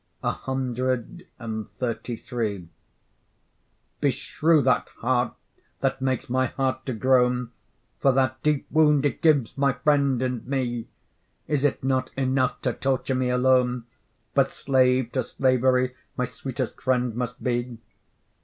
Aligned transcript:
CXXXIII 0.23 2.67
Beshrew 4.01 4.61
that 4.63 4.89
heart 4.97 5.35
that 5.81 6.01
makes 6.01 6.27
my 6.27 6.47
heart 6.47 6.83
to 6.87 6.93
groan 6.95 7.51
For 7.99 8.11
that 8.11 8.41
deep 8.41 8.65
wound 8.71 9.05
it 9.05 9.21
gives 9.21 9.55
my 9.59 9.73
friend 9.73 10.23
and 10.23 10.43
me! 10.47 10.87
Is't 11.47 11.83
not 11.83 12.09
enough 12.17 12.61
to 12.63 12.73
torture 12.73 13.13
me 13.13 13.29
alone, 13.29 13.85
But 14.33 14.49
slave 14.53 15.11
to 15.11 15.21
slavery 15.21 15.93
my 16.17 16.25
sweet'st 16.25 16.81
friend 16.81 17.13
must 17.13 17.43
be? 17.43 17.77